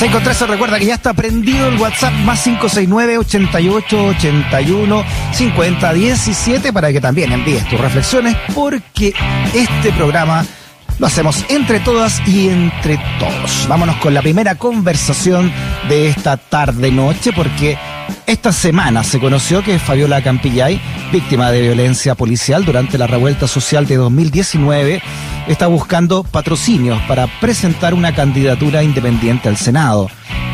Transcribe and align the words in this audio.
6 0.00 0.12
con 0.12 0.22
13 0.22 0.46
recuerda 0.46 0.78
que 0.78 0.86
ya 0.86 0.94
está 0.94 1.12
prendido 1.12 1.68
el 1.68 1.76
WhatsApp 1.78 2.14
más 2.24 2.42
569 2.42 3.18
88 3.18 4.06
81 4.06 5.04
50 5.30 5.92
17 5.92 6.72
para 6.72 6.90
que 6.90 7.02
también 7.02 7.30
envíes 7.32 7.68
tus 7.68 7.78
reflexiones 7.78 8.34
porque 8.54 9.12
este 9.52 9.92
programa 9.92 10.46
lo 10.98 11.06
hacemos 11.06 11.44
entre 11.50 11.80
todas 11.80 12.26
y 12.26 12.48
entre 12.48 12.98
todos. 13.18 13.66
Vámonos 13.68 13.96
con 13.96 14.14
la 14.14 14.22
primera 14.22 14.54
conversación 14.54 15.52
de 15.90 16.08
esta 16.08 16.38
tarde 16.38 16.90
noche 16.90 17.34
porque 17.34 17.76
esta 18.30 18.52
semana 18.52 19.02
se 19.02 19.18
conoció 19.18 19.60
que 19.64 19.80
Fabiola 19.80 20.22
Campillay, 20.22 20.80
víctima 21.10 21.50
de 21.50 21.62
violencia 21.62 22.14
policial 22.14 22.64
durante 22.64 22.96
la 22.96 23.08
revuelta 23.08 23.48
social 23.48 23.86
de 23.86 23.96
2019, 23.96 25.02
está 25.48 25.66
buscando 25.66 26.22
patrocinios 26.22 27.02
para 27.08 27.26
presentar 27.40 27.92
una 27.92 28.14
candidatura 28.14 28.84
independiente 28.84 29.48
al 29.48 29.56
Senado. 29.56 30.08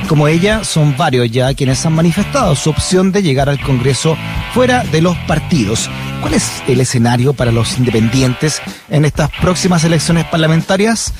Como 0.08 0.26
ella, 0.26 0.64
son 0.64 0.96
varios 0.96 1.30
ya 1.30 1.52
quienes 1.52 1.84
han 1.84 1.92
manifestado 1.92 2.54
su 2.54 2.70
opción 2.70 3.12
de 3.12 3.22
llegar 3.22 3.50
al 3.50 3.60
Congreso 3.60 4.16
fuera 4.54 4.82
de 4.84 5.02
los 5.02 5.14
partidos. 5.26 5.90
¿Cuál 6.20 6.34
es 6.34 6.62
el 6.66 6.80
escenario 6.80 7.32
para 7.32 7.52
los 7.52 7.78
independientes 7.78 8.62
en 8.88 9.04
estas 9.04 9.30
próximas 9.40 9.84
elecciones 9.84 10.24
parlamentarias? 10.24 11.12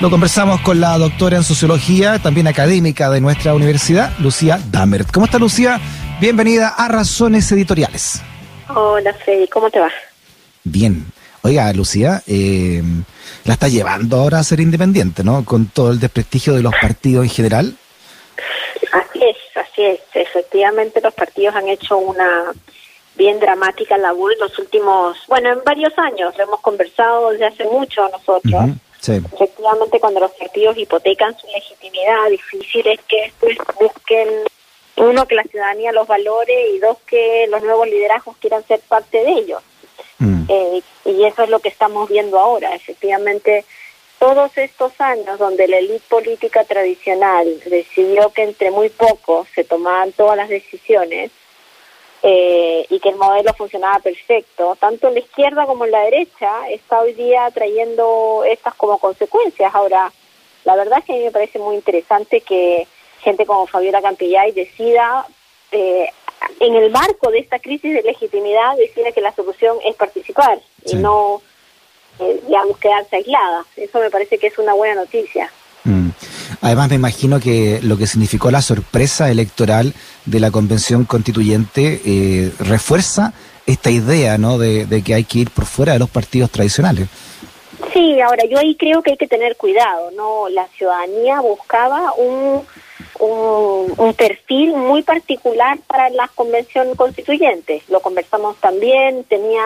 Lo 0.00 0.10
conversamos 0.10 0.60
con 0.60 0.80
la 0.80 0.96
doctora 0.96 1.36
en 1.36 1.44
sociología, 1.44 2.18
también 2.18 2.46
académica 2.46 3.10
de 3.10 3.20
nuestra 3.20 3.54
universidad, 3.54 4.12
Lucía 4.18 4.60
Damert. 4.70 5.10
¿Cómo 5.12 5.26
está 5.26 5.38
Lucía? 5.38 5.80
Bienvenida 6.20 6.68
a 6.68 6.88
Razones 6.88 7.50
Editoriales. 7.52 8.22
Hola 8.68 9.12
Freddy, 9.14 9.48
¿cómo 9.48 9.70
te 9.70 9.80
va? 9.80 9.90
Bien. 10.64 11.06
Oiga, 11.42 11.72
Lucía, 11.72 12.22
eh, 12.26 12.82
la 13.44 13.54
está 13.54 13.68
llevando 13.68 14.16
ahora 14.16 14.38
a 14.38 14.44
ser 14.44 14.60
independiente, 14.60 15.22
¿no? 15.24 15.44
Con 15.44 15.66
todo 15.66 15.92
el 15.92 16.00
desprestigio 16.00 16.54
de 16.54 16.62
los 16.62 16.74
partidos 16.80 17.24
en 17.24 17.30
general. 17.30 17.76
Así 18.92 19.20
es, 19.22 19.36
así 19.54 19.82
es. 19.84 20.00
Efectivamente, 20.14 21.00
los 21.00 21.14
partidos 21.14 21.54
han 21.54 21.68
hecho 21.68 21.96
una 21.96 22.52
bien 23.18 23.38
dramática 23.40 23.98
labor 23.98 24.32
en 24.32 24.38
los 24.38 24.58
últimos, 24.58 25.18
bueno, 25.26 25.52
en 25.52 25.62
varios 25.64 25.92
años. 25.98 26.34
Lo 26.38 26.44
hemos 26.44 26.60
conversado 26.60 27.30
desde 27.30 27.46
hace 27.46 27.64
mucho 27.64 28.08
nosotros. 28.08 28.70
Efectivamente, 29.06 30.00
cuando 30.00 30.20
los 30.20 30.30
partidos 30.32 30.78
hipotecan 30.78 31.36
su 31.38 31.46
legitimidad, 31.48 32.30
difícil 32.30 32.86
es 32.86 33.00
que 33.02 33.22
después 33.22 33.58
busquen, 33.78 34.28
uno, 34.96 35.26
que 35.26 35.34
la 35.34 35.44
ciudadanía 35.44 35.92
los 35.92 36.06
valore 36.06 36.70
y 36.70 36.78
dos, 36.78 36.98
que 37.06 37.46
los 37.48 37.62
nuevos 37.62 37.88
liderazgos 37.88 38.36
quieran 38.38 38.64
ser 38.66 38.80
parte 38.80 39.18
de 39.18 39.32
ellos. 39.32 39.62
Mm. 40.18 40.44
Eh, 40.48 40.82
y 41.04 41.24
eso 41.24 41.42
es 41.42 41.50
lo 41.50 41.60
que 41.60 41.68
estamos 41.68 42.08
viendo 42.08 42.38
ahora. 42.38 42.74
Efectivamente, 42.74 43.64
todos 44.18 44.56
estos 44.56 44.92
años 45.00 45.38
donde 45.38 45.68
la 45.68 45.78
élite 45.78 46.04
política 46.08 46.64
tradicional 46.64 47.46
decidió 47.66 48.30
que 48.32 48.42
entre 48.42 48.70
muy 48.70 48.88
pocos 48.88 49.48
se 49.54 49.64
tomaban 49.64 50.12
todas 50.12 50.36
las 50.36 50.48
decisiones, 50.48 51.30
eh, 52.22 52.86
y 52.90 52.98
que 52.98 53.10
el 53.10 53.16
modelo 53.16 53.52
funcionaba 53.54 54.00
perfecto, 54.00 54.76
tanto 54.80 55.08
en 55.08 55.14
la 55.14 55.20
izquierda 55.20 55.66
como 55.66 55.84
en 55.84 55.92
la 55.92 56.00
derecha, 56.00 56.68
está 56.68 57.00
hoy 57.00 57.12
día 57.12 57.50
trayendo 57.52 58.42
estas 58.44 58.74
como 58.74 58.98
consecuencias. 58.98 59.74
Ahora, 59.74 60.12
la 60.64 60.76
verdad 60.76 60.98
es 60.98 61.04
que 61.04 61.12
a 61.12 61.16
mí 61.16 61.24
me 61.24 61.30
parece 61.30 61.58
muy 61.58 61.76
interesante 61.76 62.40
que 62.40 62.86
gente 63.20 63.46
como 63.46 63.66
Fabiola 63.66 64.02
Campillay 64.02 64.52
decida, 64.52 65.26
eh, 65.72 66.08
en 66.60 66.74
el 66.74 66.90
marco 66.90 67.30
de 67.30 67.38
esta 67.38 67.58
crisis 67.58 67.92
de 67.92 68.02
legitimidad, 68.02 68.76
decida 68.76 69.12
que 69.12 69.20
la 69.20 69.34
solución 69.34 69.76
es 69.84 69.94
participar 69.96 70.58
y 70.84 70.96
no, 70.96 71.42
eh, 72.18 72.40
digamos, 72.46 72.78
quedarse 72.78 73.16
aislada. 73.16 73.64
Eso 73.76 74.00
me 74.00 74.10
parece 74.10 74.38
que 74.38 74.48
es 74.48 74.58
una 74.58 74.74
buena 74.74 74.96
noticia. 74.96 75.50
Mm. 75.84 76.10
Además, 76.60 76.88
me 76.88 76.96
imagino 76.96 77.38
que 77.40 77.80
lo 77.82 77.96
que 77.96 78.06
significó 78.06 78.50
la 78.50 78.62
sorpresa 78.62 79.30
electoral 79.30 79.94
de 80.30 80.40
la 80.40 80.50
convención 80.50 81.04
constituyente 81.04 82.00
eh, 82.04 82.52
refuerza 82.58 83.32
esta 83.66 83.90
idea, 83.90 84.38
¿no? 84.38 84.58
De, 84.58 85.02
que 85.04 85.14
hay 85.14 85.24
que 85.24 85.40
ir 85.40 85.50
por 85.50 85.66
fuera 85.66 85.94
de 85.94 85.98
los 85.98 86.10
partidos 86.10 86.50
tradicionales. 86.50 87.08
Sí, 87.92 88.20
ahora 88.20 88.44
yo 88.44 88.58
ahí 88.58 88.74
creo 88.76 89.02
que 89.02 89.12
hay 89.12 89.16
que 89.16 89.26
tener 89.26 89.56
cuidado, 89.56 90.10
¿no? 90.12 90.48
La 90.48 90.66
ciudadanía 90.68 91.40
buscaba 91.40 92.12
un, 92.14 92.62
un, 93.20 94.14
perfil 94.14 94.74
muy 94.74 95.02
particular 95.02 95.78
para 95.86 96.10
la 96.10 96.28
convención 96.34 96.94
constituyente. 96.96 97.82
Lo 97.88 98.00
conversamos 98.00 98.56
también, 98.56 99.24
tenía, 99.24 99.62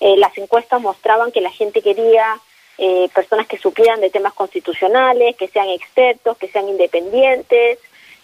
eh, 0.00 0.16
las 0.16 0.36
encuestas 0.38 0.80
mostraban 0.80 1.32
que 1.32 1.40
la 1.40 1.50
gente 1.50 1.82
quería 1.82 2.40
eh, 2.78 3.08
personas 3.14 3.46
que 3.46 3.58
supieran 3.58 4.00
de 4.00 4.10
temas 4.10 4.32
constitucionales, 4.32 5.36
que 5.36 5.48
sean 5.48 5.68
expertos, 5.68 6.38
que 6.38 6.48
sean 6.48 6.68
independientes, 6.68 7.78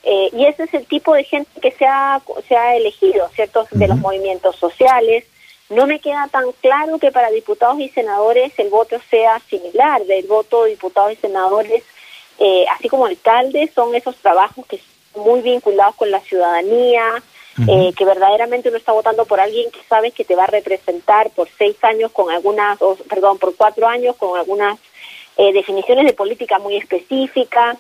eh, 0.09 0.31
y 0.33 0.47
ese 0.47 0.63
es 0.63 0.75
el 0.75 0.87
tipo 0.87 1.15
de 1.15 1.25
gente 1.25 1.61
que 1.61 1.73
se 1.73 1.85
ha, 1.85 2.23
se 2.47 2.57
ha 2.57 2.77
elegido, 2.77 3.29
¿cierto?, 3.35 3.67
de 3.73 3.89
los 3.89 3.99
movimientos 3.99 4.55
sociales. 4.55 5.25
No 5.69 5.89
me 5.89 5.99
queda 5.99 6.29
tan 6.31 6.53
claro 6.61 7.01
que 7.01 7.11
para 7.11 7.29
diputados 7.31 7.81
y 7.81 7.89
senadores 7.89 8.53
el 8.57 8.69
voto 8.69 9.01
sea 9.11 9.41
similar, 9.51 10.05
del 10.05 10.25
voto 10.29 10.63
de 10.63 10.71
diputados 10.71 11.13
y 11.13 11.17
senadores, 11.17 11.83
eh, 12.39 12.67
así 12.71 12.89
como 12.89 13.07
alcaldes, 13.07 13.73
son 13.75 13.97
esos 13.97 14.15
trabajos 14.19 14.65
que 14.67 14.79
son 15.13 15.25
muy 15.25 15.41
vinculados 15.41 15.97
con 15.97 16.09
la 16.13 16.21
ciudadanía, 16.21 17.21
eh, 17.67 17.93
que 17.97 18.05
verdaderamente 18.05 18.69
uno 18.69 18.79
está 18.79 18.93
votando 18.93 19.25
por 19.25 19.41
alguien 19.41 19.73
que 19.73 19.81
sabe 19.89 20.13
que 20.13 20.25
te 20.25 20.37
va 20.37 20.45
a 20.45 20.47
representar 20.47 21.31
por 21.31 21.49
seis 21.59 21.77
años 21.83 22.13
con 22.13 22.31
algunas, 22.31 22.79
perdón, 23.09 23.39
por 23.39 23.57
cuatro 23.57 23.89
años 23.89 24.15
con 24.15 24.39
algunas 24.39 24.79
eh, 25.37 25.53
definiciones 25.53 26.07
de 26.07 26.13
política 26.13 26.61
muy 26.61 26.77
específicas. 26.77 27.77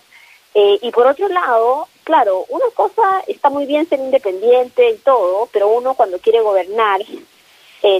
Eh, 0.58 0.78
y 0.80 0.90
por 0.90 1.06
otro 1.06 1.28
lado, 1.28 1.86
claro, 2.02 2.46
una 2.48 2.64
cosa 2.74 3.22
está 3.26 3.50
muy 3.50 3.66
bien 3.66 3.86
ser 3.88 3.98
independiente 4.00 4.90
y 4.90 4.96
todo, 4.96 5.48
pero 5.52 5.68
uno 5.68 5.94
cuando 5.94 6.18
quiere 6.18 6.40
gobernar 6.40 7.00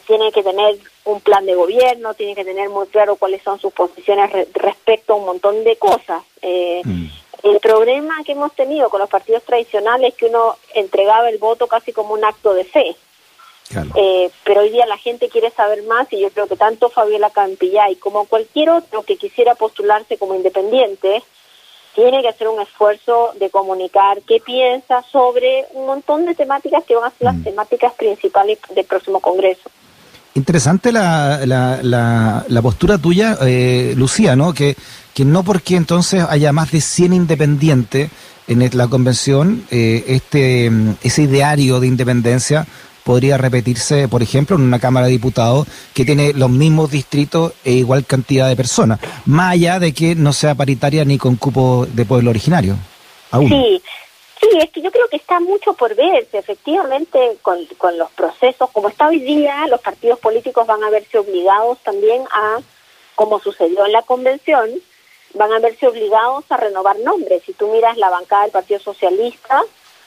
tiene 0.04 0.32
que 0.32 0.42
tener 0.42 0.78
un 1.04 1.20
plan 1.20 1.46
de 1.46 1.54
gobierno, 1.54 2.12
tiene 2.14 2.34
que 2.34 2.44
tener 2.44 2.68
muy 2.70 2.88
claro 2.88 3.14
cuáles 3.14 3.40
son 3.44 3.60
sus 3.60 3.72
posiciones 3.72 4.32
respecto 4.52 5.12
a 5.12 5.16
un 5.16 5.26
montón 5.26 5.62
de 5.62 5.76
cosas. 5.76 6.24
Mm. 6.42 7.06
El 7.44 7.60
problema 7.60 8.24
que 8.24 8.32
hemos 8.32 8.52
tenido 8.54 8.90
con 8.90 9.00
los 9.00 9.08
partidos 9.08 9.44
tradicionales 9.44 10.08
es 10.12 10.18
que 10.18 10.26
uno 10.26 10.56
entregaba 10.74 11.28
el 11.28 11.38
voto 11.38 11.68
casi 11.68 11.92
como 11.92 12.14
un 12.14 12.24
acto 12.24 12.52
de 12.54 12.64
fe. 12.64 12.96
Eh, 13.96 14.30
pero 14.44 14.60
hoy 14.60 14.70
día 14.70 14.86
la 14.86 14.96
gente 14.96 15.28
quiere 15.28 15.50
saber 15.50 15.82
más 15.84 16.12
y 16.12 16.20
yo 16.20 16.30
creo 16.30 16.46
que 16.46 16.56
tanto 16.56 16.88
Fabiola 16.88 17.30
Campillay 17.30 17.96
como 17.96 18.26
cualquier 18.26 18.70
otro 18.70 19.02
que 19.02 19.16
quisiera 19.16 19.54
postularse 19.54 20.18
como 20.18 20.34
independiente 20.34 21.22
tiene 21.96 22.22
que 22.22 22.28
hacer 22.28 22.46
un 22.46 22.60
esfuerzo 22.60 23.32
de 23.40 23.50
comunicar 23.50 24.22
qué 24.28 24.38
piensa 24.44 25.02
sobre 25.10 25.64
un 25.72 25.86
montón 25.86 26.26
de 26.26 26.36
temáticas 26.36 26.84
que 26.84 26.94
van 26.94 27.06
a 27.06 27.10
ser 27.10 27.24
las 27.24 27.34
mm. 27.36 27.42
temáticas 27.42 27.92
principales 27.94 28.58
del 28.72 28.84
próximo 28.84 29.18
Congreso. 29.18 29.68
Interesante 30.34 30.92
la, 30.92 31.40
la, 31.46 32.44
la, 32.46 32.62
postura 32.62 32.98
tuya, 32.98 33.38
eh, 33.40 33.94
Lucía, 33.96 34.36
¿no? 34.36 34.52
Que 34.52 34.76
que 35.16 35.24
no 35.24 35.44
porque 35.44 35.76
entonces 35.76 36.22
haya 36.28 36.52
más 36.52 36.72
de 36.72 36.82
100 36.82 37.14
independientes 37.14 38.10
en 38.48 38.68
la 38.76 38.86
convención, 38.86 39.64
eh, 39.70 40.04
este 40.08 40.70
ese 41.02 41.22
ideario 41.22 41.80
de 41.80 41.86
independencia 41.86 42.66
podría 43.06 43.38
repetirse, 43.38 44.08
por 44.08 44.20
ejemplo, 44.20 44.56
en 44.56 44.62
una 44.62 44.80
Cámara 44.80 45.06
de 45.06 45.12
Diputados 45.12 45.68
que 45.94 46.04
tiene 46.04 46.32
los 46.32 46.50
mismos 46.50 46.90
distritos 46.90 47.52
e 47.64 47.70
igual 47.70 48.04
cantidad 48.04 48.48
de 48.48 48.56
personas, 48.56 48.98
más 49.26 49.52
allá 49.52 49.78
de 49.78 49.94
que 49.94 50.16
no 50.16 50.32
sea 50.32 50.56
paritaria 50.56 51.04
ni 51.04 51.16
con 51.16 51.36
cupo 51.36 51.86
de 51.86 52.04
pueblo 52.04 52.30
originario. 52.30 52.74
Sí, 53.30 53.80
sí, 54.40 54.48
es 54.60 54.70
que 54.72 54.82
yo 54.82 54.90
creo 54.90 55.06
que 55.08 55.18
está 55.18 55.38
mucho 55.38 55.74
por 55.74 55.94
verse, 55.94 56.36
efectivamente, 56.36 57.38
con, 57.42 57.64
con 57.78 57.96
los 57.96 58.10
procesos, 58.10 58.68
como 58.72 58.88
está 58.88 59.06
hoy 59.06 59.20
día, 59.20 59.68
los 59.68 59.80
partidos 59.80 60.18
políticos 60.18 60.66
van 60.66 60.82
a 60.82 60.90
verse 60.90 61.16
obligados 61.16 61.78
también 61.84 62.24
a, 62.32 62.58
como 63.14 63.38
sucedió 63.38 63.86
en 63.86 63.92
la 63.92 64.02
convención, 64.02 64.68
van 65.34 65.52
a 65.52 65.60
verse 65.60 65.86
obligados 65.86 66.44
a 66.48 66.56
renovar 66.56 66.98
nombres. 66.98 67.44
Si 67.46 67.52
tú 67.52 67.68
miras 67.68 67.96
la 67.98 68.10
bancada 68.10 68.42
del 68.42 68.50
Partido 68.50 68.80
Socialista, 68.80 69.62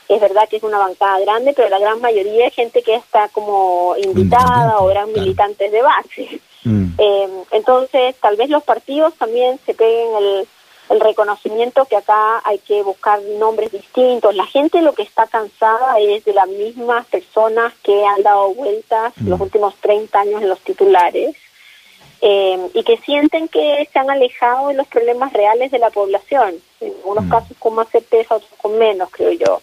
es 0.09 0.19
verdad 0.19 0.50
que 0.50 0.57
es 0.57 0.63
una 0.63 0.79
bancada 0.79 1.19
grande, 1.19 1.53
pero 1.53 1.69
la 1.69 1.77
gran 1.77 2.01
mayoría 2.01 2.47
es 2.47 2.56
gente 2.56 2.81
que 2.81 2.95
está 2.95 3.29
como 3.29 3.95
invitada 4.03 4.79
o 4.79 4.89
eran 4.89 5.13
militantes 5.13 5.71
de 5.71 5.81
base. 5.83 6.41
Mm. 6.63 6.88
Eh, 6.97 7.29
entonces, 7.51 8.15
tal 8.19 8.35
vez 8.35 8.50
los 8.50 8.63
partidos 8.63 9.13
también 9.13 9.59
se 9.67 9.75
peguen 9.75 10.15
el, 10.17 10.47
el 10.89 11.00
reconocimiento 11.00 11.85
que 11.85 11.95
acá 11.95 12.41
hay 12.44 12.57
que 12.57 12.81
buscar 12.81 13.21
nombres 13.39 13.71
distintos. 13.71 14.35
La 14.35 14.47
gente 14.47 14.81
lo 14.81 14.94
que 14.94 15.03
está 15.03 15.27
cansada 15.27 16.00
es 16.00 16.25
de 16.25 16.33
las 16.33 16.47
mismas 16.47 17.06
personas 17.06 17.73
que 17.83 18.03
han 18.03 18.23
dado 18.23 18.53
vueltas 18.56 19.13
mm. 19.17 19.29
los 19.29 19.39
últimos 19.39 19.75
30 19.75 20.19
años 20.19 20.41
en 20.41 20.50
los 20.50 20.59
titulares 20.61 21.35
eh, 22.21 22.69
y 22.73 22.83
que 22.83 22.97
sienten 22.97 23.47
que 23.47 23.88
se 23.91 24.00
han 24.00 24.09
alejado 24.09 24.69
de 24.69 24.73
los 24.73 24.88
problemas 24.88 25.31
reales 25.31 25.71
de 25.71 25.79
la 25.79 25.89
población, 25.89 26.56
en 26.81 26.94
unos 27.03 27.25
mm. 27.25 27.29
casos 27.29 27.57
con 27.59 27.75
más 27.75 27.88
certeza, 27.89 28.35
otros 28.35 28.51
con 28.57 28.77
menos, 28.77 29.09
creo 29.11 29.31
yo. 29.31 29.61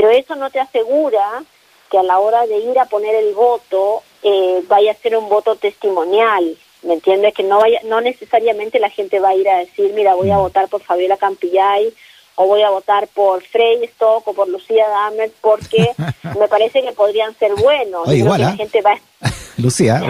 Pero 0.00 0.12
eso 0.12 0.34
no 0.34 0.48
te 0.48 0.58
asegura 0.58 1.44
que 1.90 1.98
a 1.98 2.02
la 2.02 2.20
hora 2.20 2.46
de 2.46 2.56
ir 2.56 2.78
a 2.78 2.86
poner 2.86 3.14
el 3.14 3.34
voto 3.34 4.02
eh, 4.22 4.62
vaya 4.66 4.92
a 4.92 4.94
ser 4.94 5.14
un 5.14 5.28
voto 5.28 5.56
testimonial, 5.56 6.56
¿me 6.84 6.94
entiendes? 6.94 7.34
Que 7.34 7.42
no 7.42 7.58
vaya, 7.58 7.80
no 7.84 8.00
necesariamente 8.00 8.80
la 8.80 8.88
gente 8.88 9.20
va 9.20 9.28
a 9.28 9.34
ir 9.34 9.46
a 9.46 9.58
decir, 9.58 9.92
mira, 9.92 10.14
voy 10.14 10.30
a 10.30 10.38
mm. 10.38 10.40
votar 10.40 10.68
por 10.68 10.80
Fabiola 10.80 11.18
Campillay 11.18 11.92
o 12.36 12.46
voy 12.46 12.62
a 12.62 12.70
votar 12.70 13.08
por 13.08 13.42
Frey 13.42 13.84
Stock 13.84 14.26
o 14.26 14.32
por 14.32 14.48
Lucía 14.48 14.88
Damer 14.88 15.32
porque 15.42 15.90
me 16.38 16.48
parece 16.48 16.80
que 16.80 16.92
podrían 16.92 17.34
ser 17.38 17.54
buenos. 17.56 18.10
igual, 18.10 18.40
la 18.40 18.48
¿ah? 18.48 18.56
gente 18.56 18.80
va... 18.80 18.98
Lucía, 19.58 20.00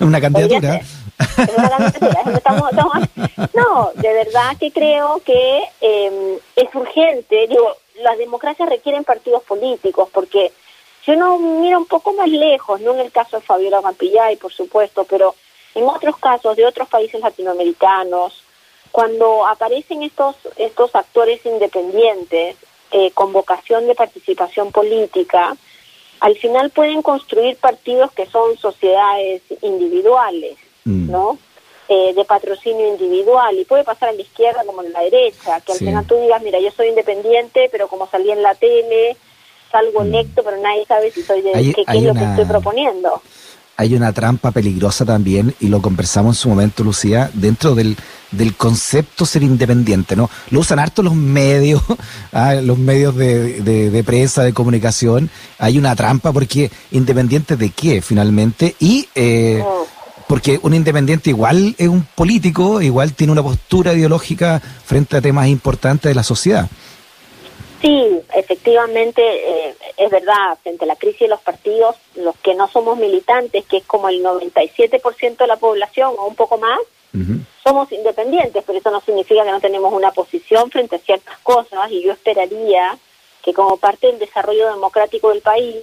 una, 0.00 0.20
candidatura. 0.20 0.80
No, 3.54 3.92
de 3.94 4.12
verdad 4.12 4.56
que 4.58 4.72
creo 4.72 5.20
que 5.24 5.62
em, 5.80 6.38
es 6.56 6.74
urgente. 6.74 7.46
Digo, 7.46 7.76
las 8.02 8.18
democracias 8.18 8.68
requieren 8.68 9.04
partidos 9.04 9.42
políticos 9.44 10.08
porque 10.12 10.52
si 11.04 11.12
uno 11.12 11.38
mira 11.38 11.78
un 11.78 11.86
poco 11.86 12.12
más 12.12 12.28
lejos, 12.28 12.80
no 12.80 12.92
en 12.94 13.00
el 13.00 13.12
caso 13.12 13.38
de 13.38 13.42
Fabiola 13.42 13.82
Campillay, 13.82 14.36
por 14.36 14.52
supuesto, 14.52 15.04
pero 15.04 15.34
en 15.74 15.84
otros 15.84 16.18
casos 16.18 16.56
de 16.56 16.66
otros 16.66 16.88
países 16.88 17.20
latinoamericanos, 17.20 18.44
cuando 18.90 19.46
aparecen 19.46 20.02
estos, 20.02 20.36
estos 20.56 20.94
actores 20.94 21.44
independientes 21.46 22.56
eh, 22.90 23.10
con 23.12 23.32
vocación 23.32 23.86
de 23.86 23.94
participación 23.94 24.72
política, 24.72 25.56
al 26.20 26.36
final 26.36 26.70
pueden 26.70 27.02
construir 27.02 27.56
partidos 27.56 28.12
que 28.12 28.26
son 28.26 28.58
sociedades 28.58 29.42
individuales, 29.62 30.58
mm. 30.84 31.10
Eh, 31.92 32.14
de 32.14 32.24
patrocinio 32.24 32.86
individual 32.86 33.58
y 33.58 33.64
puede 33.64 33.82
pasar 33.82 34.10
en 34.10 34.16
la 34.18 34.22
izquierda 34.22 34.62
como 34.64 34.80
en 34.80 34.92
la 34.92 35.00
derecha, 35.00 35.60
que 35.60 35.72
al 35.72 35.78
final 35.78 36.06
tú 36.06 36.14
digas, 36.20 36.40
mira, 36.40 36.60
yo 36.60 36.70
soy 36.70 36.86
independiente, 36.86 37.68
pero 37.72 37.88
como 37.88 38.06
salí 38.06 38.30
en 38.30 38.44
la 38.44 38.54
tele, 38.54 39.16
salgo 39.72 40.04
mm. 40.04 40.06
electo, 40.06 40.44
pero 40.44 40.56
nadie 40.58 40.86
sabe 40.86 41.10
si 41.10 41.20
soy 41.24 41.42
de 41.42 41.50
qué, 41.50 41.84
es 41.84 42.02
lo 42.04 42.14
que 42.14 42.22
estoy 42.22 42.44
proponiendo 42.44 43.20
hay 43.76 43.94
una 43.94 44.12
trampa 44.12 44.50
peligrosa 44.50 45.06
también, 45.06 45.54
y 45.58 45.68
lo 45.68 45.80
conversamos 45.80 46.36
en 46.36 46.40
su 46.42 46.48
momento, 46.50 46.84
Lucía, 46.84 47.30
dentro 47.32 47.74
del, 47.74 47.96
del 48.30 48.54
concepto 48.54 49.24
ser 49.24 49.42
independiente, 49.42 50.16
¿no? 50.16 50.28
Lo 50.50 50.60
usan 50.60 50.78
harto 50.78 51.02
los 51.02 51.14
medios, 51.14 51.82
¿ah? 52.32 52.56
los 52.56 52.76
medios 52.76 53.16
de, 53.16 53.62
de, 53.62 54.04
prensa, 54.04 54.42
de 54.44 54.52
comunicación. 54.52 55.30
Hay 55.58 55.78
una 55.78 55.96
trampa 55.96 56.30
porque 56.30 56.70
independiente 56.90 57.56
de 57.56 57.70
qué, 57.70 58.02
finalmente, 58.02 58.76
y 58.78 59.08
eh, 59.14 59.64
porque 60.30 60.60
un 60.62 60.74
independiente 60.74 61.30
igual 61.30 61.74
es 61.76 61.88
un 61.88 62.04
político, 62.04 62.80
igual 62.80 63.14
tiene 63.14 63.32
una 63.32 63.42
postura 63.42 63.94
ideológica 63.94 64.60
frente 64.60 65.16
a 65.16 65.20
temas 65.20 65.48
importantes 65.48 66.08
de 66.08 66.14
la 66.14 66.22
sociedad. 66.22 66.68
Sí, 67.82 68.20
efectivamente, 68.36 69.22
eh, 69.24 69.74
es 69.96 70.08
verdad, 70.08 70.56
frente 70.62 70.84
a 70.84 70.86
la 70.86 70.94
crisis 70.94 71.22
de 71.22 71.28
los 71.30 71.40
partidos, 71.40 71.96
los 72.14 72.36
que 72.36 72.54
no 72.54 72.68
somos 72.68 72.96
militantes, 72.96 73.64
que 73.64 73.78
es 73.78 73.84
como 73.86 74.08
el 74.08 74.22
97% 74.22 75.36
de 75.36 75.46
la 75.48 75.56
población 75.56 76.14
o 76.16 76.26
un 76.26 76.36
poco 76.36 76.58
más, 76.58 76.78
somos 77.64 77.90
independientes, 77.90 78.62
pero 78.64 78.78
eso 78.78 78.92
no 78.92 79.00
significa 79.00 79.42
que 79.42 79.50
no 79.50 79.60
tenemos 79.60 79.92
una 79.92 80.12
posición 80.12 80.70
frente 80.70 80.94
a 80.94 81.00
ciertas 81.00 81.38
cosas 81.38 81.90
y 81.90 82.04
yo 82.04 82.12
esperaría 82.12 82.96
que 83.42 83.52
como 83.52 83.78
parte 83.78 84.06
del 84.06 84.20
desarrollo 84.20 84.72
democrático 84.72 85.30
del 85.30 85.40
país 85.40 85.78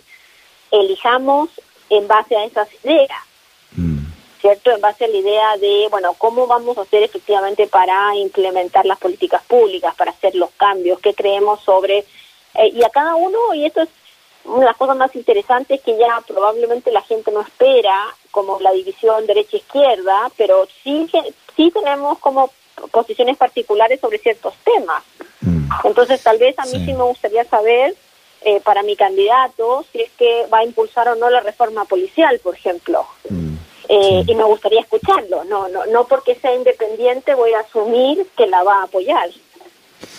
elijamos 0.72 1.50
en 1.90 2.08
base 2.08 2.38
a 2.38 2.46
esas 2.46 2.70
ideas. 2.86 3.28
¿Cierto? 4.48 4.72
En 4.72 4.80
base 4.80 5.04
a 5.04 5.08
la 5.10 5.18
idea 5.18 5.58
de, 5.58 5.88
bueno, 5.92 6.14
¿cómo 6.18 6.48
vamos 6.48 6.78
a 6.78 6.84
hacer 6.84 7.04
efectivamente 7.04 7.68
para 7.68 8.16
implementar 8.16 8.86
las 8.86 8.98
políticas 8.98 9.44
públicas, 9.44 9.94
para 9.96 10.12
hacer 10.12 10.36
los 10.36 10.52
cambios? 10.52 11.00
¿Qué 11.00 11.14
creemos 11.14 11.62
sobre...? 11.62 12.06
Eh, 12.56 12.70
y 12.74 12.82
a 12.84 12.90
cada 12.90 13.16
uno, 13.16 13.54
y 13.54 13.66
esto 13.66 13.82
es 13.82 13.90
una 14.46 14.62
de 14.62 14.66
las 14.68 14.78
cosas 14.78 14.96
más 14.96 15.14
interesantes 15.16 15.82
que 15.82 15.98
ya 15.98 16.24
probablemente 16.26 16.92
la 16.92 17.02
gente 17.02 17.30
no 17.30 17.42
espera, 17.42 18.06
como 18.32 18.58
la 18.62 18.72
división 18.72 19.28
derecha-izquierda, 19.28 20.32
pero 20.38 20.66
sí, 20.82 21.10
sí 21.58 21.70
tenemos 21.72 22.18
como 22.20 22.50
posiciones 22.92 23.36
particulares 23.36 24.00
sobre 24.00 24.18
ciertos 24.20 24.54
temas. 24.64 25.04
Mm. 25.42 25.70
Entonces, 25.84 26.24
tal 26.24 26.38
vez 26.38 26.58
a 26.58 26.66
mí 26.66 26.86
sí, 26.86 26.94
me 26.94 27.04
gustaría 27.04 27.44
saber, 27.44 27.96
eh, 28.42 28.62
para 28.62 28.82
mi 28.82 28.96
candidato, 28.96 29.84
si 29.92 30.04
es 30.04 30.12
que 30.12 30.48
va 30.52 30.60
a 30.60 30.64
impulsar 30.64 31.10
o 31.10 31.16
no 31.16 31.30
la 31.30 31.42
reforma 31.42 31.84
policial, 31.84 32.40
por 32.40 32.56
ejemplo. 32.56 33.06
Mm. 33.30 33.47
Eh, 33.90 34.24
y 34.28 34.36
me 34.36 34.44
gustaría 34.44 34.82
escucharlo. 34.82 35.44
No, 35.46 35.70
no, 35.70 35.86
no 35.86 36.06
porque 36.08 36.36
sea 36.36 36.54
independiente 36.56 37.36
voy 37.36 37.54
a 37.54 37.60
asumir 37.60 38.28
que 38.36 38.48
la 38.48 38.64
va 38.64 38.82
a 38.82 38.84
apoyar. 38.84 39.30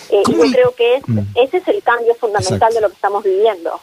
Eh, 0.09 0.23
yo 0.27 0.39
creo 0.51 0.75
que 0.75 1.01
mm. 1.05 1.19
ese 1.35 1.57
es 1.57 1.67
el 1.67 1.83
cambio 1.83 2.15
fundamental 2.15 2.73
de 2.73 2.81
lo 2.81 2.89
que 2.89 2.95
estamos 2.95 3.23
viviendo. 3.23 3.79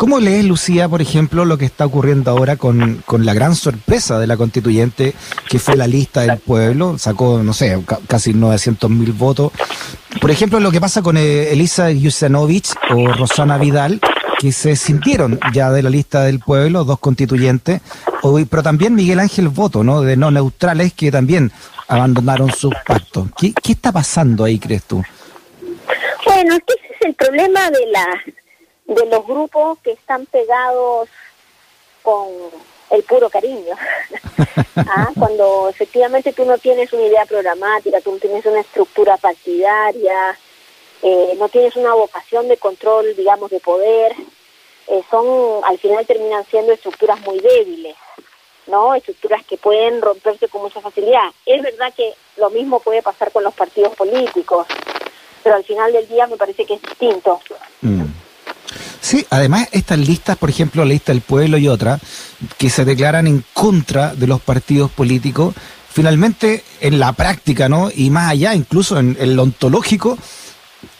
¿Cómo 0.00 0.18
lees, 0.18 0.46
Lucía, 0.46 0.88
por 0.88 1.02
ejemplo, 1.02 1.44
lo 1.44 1.58
que 1.58 1.66
está 1.66 1.84
ocurriendo 1.84 2.30
ahora 2.30 2.56
con, 2.56 3.02
con 3.04 3.26
la 3.26 3.34
gran 3.34 3.54
sorpresa 3.54 4.18
de 4.18 4.26
la 4.26 4.38
constituyente, 4.38 5.12
que 5.46 5.58
fue 5.58 5.76
la 5.76 5.86
lista 5.86 6.22
del 6.22 6.38
pueblo? 6.38 6.96
Sacó, 6.96 7.42
no 7.42 7.52
sé, 7.52 7.78
casi 8.06 8.32
900 8.32 8.88
mil 8.88 9.12
votos. 9.12 9.52
Por 10.18 10.30
ejemplo, 10.30 10.58
lo 10.58 10.70
que 10.70 10.80
pasa 10.80 11.02
con 11.02 11.18
eh, 11.18 11.52
Elisa 11.52 11.90
Yusanovich 11.90 12.70
o 12.94 13.08
Rosana 13.08 13.58
Vidal, 13.58 14.00
que 14.40 14.52
se 14.52 14.74
sintieron 14.74 15.38
ya 15.52 15.70
de 15.70 15.82
la 15.82 15.90
lista 15.90 16.22
del 16.24 16.40
pueblo, 16.40 16.84
dos 16.84 16.98
constituyentes, 16.98 17.82
pero 18.48 18.62
también 18.62 18.94
Miguel 18.94 19.20
Ángel 19.20 19.50
Voto, 19.50 19.84
¿no? 19.84 20.00
De 20.00 20.16
no 20.16 20.30
neutrales 20.30 20.94
que 20.94 21.10
también 21.10 21.52
abandonaron 21.88 22.50
sus 22.50 22.72
pactos. 22.86 23.28
¿Qué, 23.36 23.52
¿Qué 23.62 23.72
está 23.72 23.92
pasando 23.92 24.44
ahí, 24.44 24.58
crees 24.58 24.84
tú? 24.84 25.02
Bueno, 26.24 26.54
es 26.54 26.62
que 26.66 26.72
ese 26.72 26.94
es 26.94 27.06
el 27.08 27.14
problema 27.16 27.70
de 27.70 27.86
la 27.88 28.06
de 28.94 29.06
los 29.10 29.26
grupos 29.26 29.78
que 29.80 29.92
están 29.92 30.24
pegados 30.24 31.10
con 32.00 32.28
el 32.92 33.02
puro 33.02 33.28
cariño. 33.28 33.74
¿Ah? 34.76 35.10
Cuando 35.18 35.68
efectivamente 35.68 36.32
tú 36.32 36.46
no 36.46 36.56
tienes 36.56 36.90
una 36.94 37.02
idea 37.02 37.26
programática, 37.26 38.00
tú 38.00 38.12
no 38.12 38.18
tienes 38.18 38.46
una 38.46 38.60
estructura 38.60 39.18
partidaria, 39.18 40.38
eh, 41.02 41.34
no 41.38 41.48
tienes 41.48 41.76
una 41.76 41.94
vocación 41.94 42.48
de 42.48 42.56
control, 42.56 43.14
digamos, 43.16 43.50
de 43.50 43.60
poder, 43.60 44.14
eh, 44.88 45.02
son, 45.10 45.64
al 45.64 45.78
final 45.78 46.06
terminan 46.06 46.44
siendo 46.50 46.72
estructuras 46.72 47.20
muy 47.20 47.38
débiles. 47.40 47.96
¿no? 48.66 48.94
Estructuras 48.94 49.44
que 49.44 49.56
pueden 49.56 50.00
romperse 50.00 50.48
con 50.48 50.62
mucha 50.62 50.80
facilidad. 50.80 51.30
Es 51.44 51.62
verdad 51.62 51.92
que 51.96 52.14
lo 52.36 52.50
mismo 52.50 52.80
puede 52.80 53.02
pasar 53.02 53.32
con 53.32 53.42
los 53.42 53.54
partidos 53.54 53.94
políticos, 53.96 54.66
pero 55.42 55.56
al 55.56 55.64
final 55.64 55.92
del 55.92 56.08
día 56.08 56.26
me 56.26 56.36
parece 56.36 56.64
que 56.64 56.74
es 56.74 56.82
distinto. 56.82 57.40
Mm. 57.80 58.04
Sí, 59.00 59.26
además 59.30 59.68
estas 59.72 59.98
listas, 59.98 60.36
por 60.36 60.50
ejemplo, 60.50 60.84
la 60.84 60.90
lista 60.90 61.12
del 61.12 61.22
pueblo 61.22 61.58
y 61.58 61.68
otra, 61.68 61.98
que 62.58 62.70
se 62.70 62.84
declaran 62.84 63.26
en 63.26 63.44
contra 63.52 64.14
de 64.14 64.26
los 64.26 64.40
partidos 64.40 64.90
políticos, 64.90 65.54
finalmente 65.88 66.62
en 66.80 67.00
la 67.00 67.12
práctica, 67.12 67.68
¿no? 67.68 67.90
Y 67.92 68.10
más 68.10 68.30
allá, 68.30 68.54
incluso 68.54 68.98
en, 68.98 69.16
en 69.18 69.34
lo 69.34 69.42
ontológico, 69.42 70.16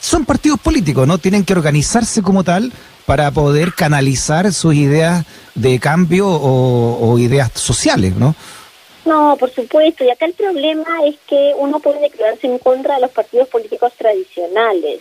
son 0.01 0.25
partidos 0.25 0.61
políticos, 0.61 1.07
¿no? 1.07 1.19
Tienen 1.19 1.45
que 1.45 1.53
organizarse 1.53 2.23
como 2.23 2.45
tal 2.45 2.73
para 3.07 3.31
poder 3.31 3.75
canalizar 3.75 4.53
sus 4.53 4.75
ideas 4.75 5.25
de 5.55 5.81
cambio 5.81 6.29
o, 6.29 7.19
ideas 7.19 7.51
sociales, 7.55 8.15
¿no? 8.15 8.35
No, 9.05 9.37
por 9.39 9.51
supuesto. 9.51 10.05
Y 10.05 10.11
acá 10.11 10.27
el 10.27 10.35
problema 10.35 11.05
es 11.07 11.17
que 11.27 11.55
uno 11.59 11.81
puede 11.81 12.01
declararse 12.01 12.47
en 12.47 12.59
contra 12.59 12.97
de 12.97 13.01
los 13.01 13.11
partidos 13.11 13.49
políticos 13.49 13.93
tradicionales. 13.97 15.01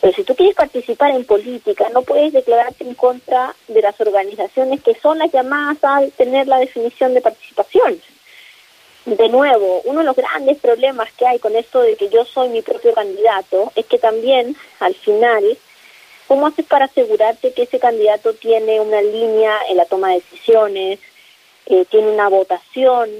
Pero 0.00 0.14
si 0.16 0.24
tú 0.24 0.34
quieres 0.34 0.54
participar 0.54 1.12
en 1.12 1.24
política, 1.24 1.86
no 1.92 2.02
puedes 2.02 2.32
declararte 2.32 2.84
en 2.84 2.94
contra 2.94 3.54
de 3.68 3.80
las 3.80 3.98
organizaciones 4.00 4.82
que 4.82 4.94
son 5.00 5.18
las 5.18 5.32
llamadas 5.32 5.78
a 5.82 6.00
tener 6.16 6.46
la 6.46 6.58
definición 6.58 7.14
de 7.14 7.20
participación. 7.20 8.00
De 9.06 9.28
nuevo, 9.28 9.82
uno 9.84 10.00
de 10.00 10.06
los 10.06 10.16
grandes 10.16 10.58
problemas 10.58 11.12
que 11.12 11.26
hay 11.26 11.38
con 11.38 11.54
esto 11.56 11.82
de 11.82 11.96
que 11.96 12.08
yo 12.08 12.24
soy 12.24 12.48
mi 12.48 12.62
propio 12.62 12.94
candidato 12.94 13.70
es 13.76 13.84
que 13.86 13.98
también, 13.98 14.56
al 14.80 14.94
final, 14.94 15.58
¿Cómo 16.26 16.46
haces 16.46 16.64
para 16.64 16.86
asegurarte 16.86 17.52
que 17.52 17.64
ese 17.64 17.78
candidato 17.78 18.32
tiene 18.34 18.80
una 18.80 19.02
línea 19.02 19.58
en 19.68 19.76
la 19.76 19.84
toma 19.84 20.08
de 20.08 20.14
decisiones, 20.16 20.98
eh, 21.66 21.84
tiene 21.90 22.10
una 22.10 22.28
votación? 22.28 23.10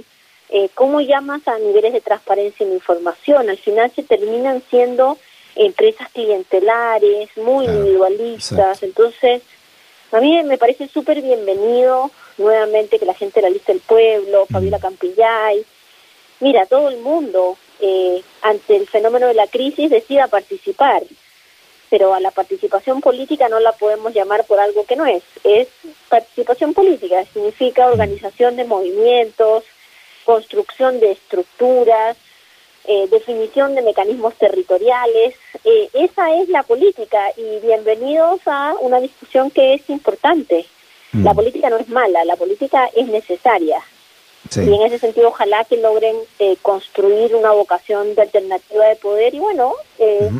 Eh, 0.48 0.70
¿Cómo 0.74 1.00
llamas 1.00 1.46
a 1.46 1.58
niveles 1.58 1.92
de 1.92 2.00
transparencia 2.00 2.64
en 2.64 2.72
información? 2.72 3.50
Al 3.50 3.58
final 3.58 3.92
se 3.94 4.04
terminan 4.04 4.62
siendo 4.70 5.18
empresas 5.54 6.08
clientelares, 6.12 7.28
muy 7.36 7.66
individualistas. 7.66 8.82
Entonces, 8.82 9.42
a 10.10 10.20
mí 10.20 10.42
me 10.44 10.56
parece 10.56 10.88
súper 10.88 11.20
bienvenido 11.20 12.10
nuevamente 12.38 12.98
que 12.98 13.04
la 13.04 13.14
gente 13.14 13.40
de 13.40 13.48
la 13.48 13.52
lista 13.52 13.72
del 13.72 13.82
pueblo, 13.82 14.46
Fabiola 14.50 14.78
Campillay, 14.78 15.64
mira, 16.44 16.66
todo 16.66 16.90
el 16.90 16.98
mundo 16.98 17.56
eh, 17.80 18.22
ante 18.42 18.76
el 18.76 18.86
fenómeno 18.86 19.26
de 19.26 19.34
la 19.34 19.46
crisis 19.46 19.90
decida 19.90 20.28
participar 20.28 21.02
pero 21.90 22.12
a 22.12 22.18
la 22.18 22.32
participación 22.32 23.00
política 23.00 23.48
no 23.48 23.60
la 23.60 23.70
podemos 23.70 24.12
llamar 24.12 24.44
por 24.46 24.58
algo 24.58 24.84
que 24.84 24.96
no 24.96 25.06
es. 25.06 25.22
Es 25.44 25.68
participación 26.08 26.74
política, 26.74 27.24
significa 27.32 27.86
organización 27.86 28.56
de 28.56 28.64
movimientos, 28.64 29.62
construcción 30.24 30.98
de 30.98 31.12
estructuras, 31.12 32.16
eh, 32.86 33.06
definición 33.12 33.76
de 33.76 33.82
mecanismos 33.82 34.34
territoriales. 34.34 35.36
Eh, 35.62 35.88
esa 35.92 36.34
es 36.34 36.48
la 36.48 36.64
política 36.64 37.30
y 37.36 37.64
bienvenidos 37.64 38.40
a 38.46 38.74
una 38.80 38.98
discusión 38.98 39.52
que 39.52 39.74
es 39.74 39.88
importante. 39.88 40.66
La 41.12 41.32
mm. 41.32 41.36
política 41.36 41.70
no 41.70 41.76
es 41.76 41.88
mala, 41.88 42.24
la 42.24 42.34
política 42.34 42.90
es 42.96 43.06
necesaria. 43.06 43.80
Y 44.56 44.74
en 44.74 44.82
ese 44.82 44.98
sentido, 44.98 45.28
ojalá 45.28 45.64
que 45.64 45.76
logren 45.76 46.16
eh, 46.38 46.56
construir 46.62 47.34
una 47.34 47.50
vocación 47.52 48.14
de 48.14 48.22
alternativa 48.22 48.86
de 48.86 48.96
poder 48.96 49.34
y 49.34 49.38
bueno, 49.38 49.74
eh, 49.98 50.30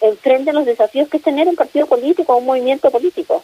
enfrenten 0.00 0.54
los 0.54 0.66
desafíos 0.66 1.08
que 1.08 1.18
es 1.18 1.22
tener 1.22 1.48
un 1.48 1.56
partido 1.56 1.86
político, 1.86 2.36
un 2.36 2.46
movimiento 2.46 2.90
político. 2.90 3.42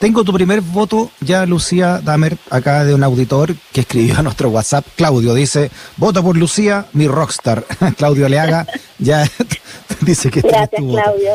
Tengo 0.00 0.24
tu 0.24 0.32
primer 0.32 0.62
voto 0.62 1.10
ya, 1.20 1.44
Lucía 1.44 2.00
Damer, 2.02 2.38
acá 2.48 2.84
de 2.84 2.94
un 2.94 3.04
auditor 3.04 3.54
que 3.70 3.82
escribió 3.82 4.18
a 4.18 4.22
nuestro 4.22 4.48
WhatsApp. 4.48 4.86
Claudio 4.96 5.34
dice, 5.34 5.70
voto 5.98 6.22
por 6.24 6.38
Lucía, 6.38 6.86
mi 6.94 7.06
rockstar. 7.06 7.64
Claudio 7.98 8.26
Leaga 8.26 8.66
ya 8.98 9.24
dice 10.00 10.30
que... 10.30 10.40
Gracias, 10.40 10.70
Claudio. 10.70 11.32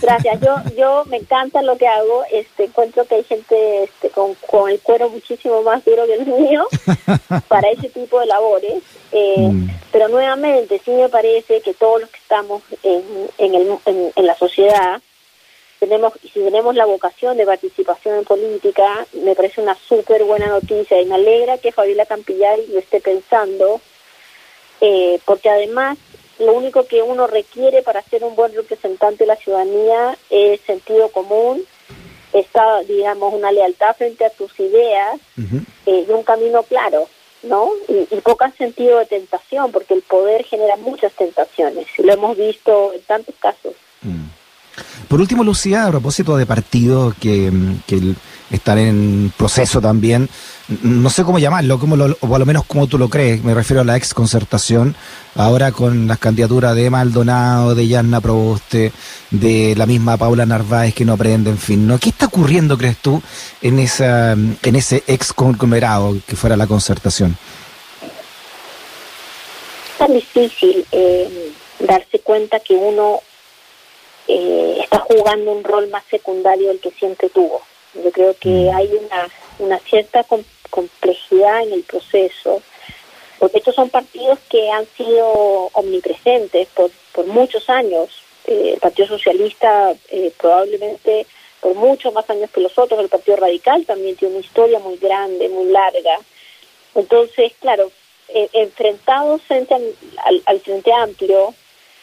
Gracias. 0.00 0.40
Yo, 0.40 0.56
yo 0.76 1.04
me 1.06 1.18
encanta 1.18 1.62
lo 1.62 1.76
que 1.76 1.86
hago. 1.86 2.24
Este, 2.30 2.64
encuentro 2.64 3.04
que 3.04 3.16
hay 3.16 3.24
gente 3.24 3.84
este, 3.84 4.10
con, 4.10 4.34
con 4.46 4.70
el 4.70 4.80
cuero 4.80 5.08
muchísimo 5.10 5.62
más 5.62 5.84
duro 5.84 6.06
que 6.06 6.14
el 6.14 6.26
mío 6.26 6.66
para 7.48 7.70
ese 7.70 7.88
tipo 7.88 8.20
de 8.20 8.26
labores. 8.26 8.82
Eh, 9.12 9.48
mm. 9.48 9.68
Pero 9.92 10.08
nuevamente, 10.08 10.80
sí 10.84 10.90
me 10.90 11.08
parece 11.08 11.60
que 11.60 11.74
todos 11.74 12.02
los 12.02 12.10
que 12.10 12.18
estamos 12.18 12.62
en, 12.82 13.02
en, 13.38 13.54
el, 13.54 13.78
en 14.14 14.26
la 14.26 14.36
sociedad 14.36 15.00
tenemos 15.78 16.12
si 16.22 16.40
tenemos 16.40 16.74
la 16.74 16.86
vocación 16.86 17.36
de 17.36 17.46
participación 17.46 18.16
en 18.16 18.24
política, 18.24 19.06
me 19.12 19.34
parece 19.34 19.60
una 19.60 19.76
súper 19.76 20.24
buena 20.24 20.48
noticia 20.48 21.00
y 21.00 21.06
me 21.06 21.14
alegra 21.14 21.58
que 21.58 21.72
Fabiola 21.72 22.06
Campillari 22.06 22.66
lo 22.68 22.78
esté 22.78 23.00
pensando, 23.00 23.80
eh, 24.80 25.20
porque 25.24 25.48
además 25.48 25.98
lo 26.38 26.52
único 26.52 26.86
que 26.86 27.02
uno 27.02 27.26
requiere 27.26 27.82
para 27.82 28.02
ser 28.02 28.24
un 28.24 28.36
buen 28.36 28.54
representante 28.54 29.24
de 29.24 29.28
la 29.28 29.36
ciudadanía 29.36 30.16
es 30.30 30.60
sentido 30.62 31.08
común, 31.10 31.62
está, 32.32 32.82
digamos, 32.82 33.34
una 33.34 33.50
lealtad 33.52 33.96
frente 33.96 34.24
a 34.24 34.30
tus 34.30 34.58
ideas 34.60 35.20
eh, 35.86 36.06
y 36.08 36.12
un 36.12 36.22
camino 36.22 36.62
claro. 36.62 37.08
¿no? 37.44 37.70
Y, 37.88 38.14
y 38.14 38.20
poco 38.20 38.44
sentido 38.56 38.98
de 38.98 39.06
tentación, 39.06 39.70
porque 39.70 39.94
el 39.94 40.02
poder 40.02 40.44
genera 40.44 40.76
muchas 40.76 41.12
tentaciones, 41.12 41.86
y 41.96 42.02
lo 42.02 42.12
hemos 42.12 42.36
visto 42.36 42.92
en 42.92 43.00
tantos 43.02 43.36
casos. 43.38 43.74
Mm. 44.02 44.26
Por 45.08 45.20
último, 45.20 45.44
Lucía, 45.44 45.86
a 45.86 45.90
propósito 45.90 46.36
de 46.36 46.46
partidos 46.46 47.14
que, 47.14 47.50
están 48.50 48.78
en 48.78 49.32
proceso 49.36 49.80
también, 49.80 50.28
no 50.82 51.08
sé 51.10 51.24
cómo 51.24 51.38
llamarlo, 51.38 51.78
como 51.78 51.96
lo, 51.96 52.16
o 52.20 52.34
a 52.34 52.38
lo 52.38 52.46
menos 52.46 52.64
como 52.64 52.86
tú 52.86 52.98
lo 52.98 53.08
crees, 53.08 53.42
me 53.42 53.54
refiero 53.54 53.80
a 53.80 53.84
la 53.84 53.96
ex 53.96 54.12
concertación, 54.12 54.94
ahora 55.34 55.72
con 55.72 56.06
las 56.06 56.18
candidaturas 56.18 56.74
de 56.74 56.90
Maldonado, 56.90 57.74
de 57.74 57.88
Yanna 57.88 58.20
Proboste, 58.20 58.92
de 59.30 59.74
la 59.76 59.86
misma 59.86 60.16
Paula 60.16 60.46
Narváez 60.46 60.94
que 60.94 61.04
no 61.04 61.14
aprende, 61.14 61.50
en 61.50 61.58
fin, 61.58 61.86
¿no? 61.86 61.98
¿Qué 61.98 62.10
está 62.10 62.26
ocurriendo, 62.26 62.76
crees 62.76 62.98
tú, 62.98 63.22
en, 63.62 63.78
esa, 63.78 64.32
en 64.32 64.76
ese 64.76 65.02
ex 65.06 65.32
conglomerado 65.32 66.16
que 66.26 66.36
fuera 66.36 66.56
la 66.56 66.66
concertación? 66.66 67.36
Es 69.92 69.98
tan 69.98 70.12
difícil 70.12 70.86
eh, 70.92 71.52
darse 71.80 72.20
cuenta 72.20 72.60
que 72.60 72.74
uno 72.74 73.20
eh, 74.26 74.80
está 74.82 74.98
jugando 74.98 75.52
un 75.52 75.64
rol 75.64 75.88
más 75.88 76.04
secundario 76.10 76.68
del 76.68 76.80
que 76.80 76.90
siempre 76.90 77.30
tuvo. 77.30 77.62
Yo 77.94 78.10
creo 78.12 78.34
que 78.38 78.48
mm. 78.48 78.76
hay 78.76 78.86
una, 78.86 79.28
una 79.58 79.78
cierta 79.80 80.24
complejidad 80.70 81.62
en 81.62 81.72
el 81.72 81.82
proceso, 81.82 82.62
porque 83.38 83.58
estos 83.58 83.74
son 83.74 83.90
partidos 83.90 84.38
que 84.48 84.70
han 84.70 84.86
sido 84.96 85.70
omnipresentes 85.72 86.68
por, 86.68 86.90
por 87.12 87.26
muchos 87.26 87.68
años. 87.70 88.08
Eh, 88.46 88.72
el 88.74 88.80
Partido 88.80 89.08
Socialista 89.08 89.94
eh, 90.10 90.32
probablemente 90.38 91.26
por 91.60 91.74
muchos 91.74 92.12
más 92.12 92.28
años 92.30 92.50
que 92.50 92.60
los 92.60 92.76
otros, 92.78 93.00
el 93.00 93.08
Partido 93.08 93.36
Radical 93.36 93.84
también 93.84 94.16
tiene 94.16 94.36
una 94.36 94.44
historia 94.44 94.78
muy 94.78 94.96
grande, 94.96 95.48
muy 95.48 95.66
larga. 95.70 96.18
Entonces, 96.94 97.52
claro, 97.60 97.90
enfrentados 98.28 99.42
frente 99.42 99.74
al 99.74 100.60
Frente 100.60 100.92
Amplio, 100.92 101.54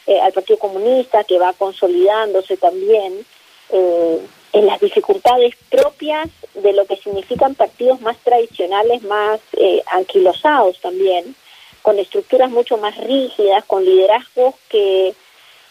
eh, 0.07 0.19
al 0.19 0.33
Partido 0.33 0.59
Comunista, 0.59 1.23
que 1.23 1.39
va 1.39 1.53
consolidándose 1.53 2.57
también 2.57 3.25
eh, 3.69 4.19
en 4.55 4.65
las 4.67 4.79
dificultades 4.79 5.53
propias 5.69 6.29
de 6.53 6.71
lo 6.71 6.85
que 6.85 6.95
significan 6.95 7.55
partidos 7.55 7.99
más 7.99 8.17
tradicionales, 8.19 9.03
más 9.03 9.41
eh, 9.57 9.83
anquilosados 9.91 10.79
también, 10.79 11.35
con 11.81 11.99
estructuras 11.99 12.49
mucho 12.49 12.77
más 12.77 12.95
rígidas, 12.95 13.65
con 13.65 13.83
liderazgos 13.83 14.55
que 14.69 15.13